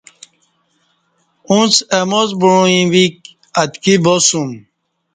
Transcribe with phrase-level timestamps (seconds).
[1.49, 3.15] اُݩڅ اہ ماس بوعی ویک
[3.61, 4.49] اتکی باسوم